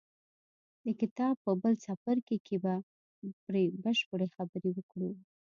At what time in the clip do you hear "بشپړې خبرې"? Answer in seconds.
3.83-4.69